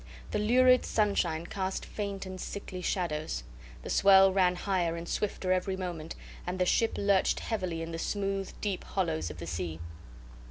[0.31, 3.43] The lurid sunshine cast faint and sickly shadows.
[3.83, 6.15] The swell ran higher and swifter every moment,
[6.47, 9.79] and the ship lurched heavily in the smooth, deep hollows of the sea.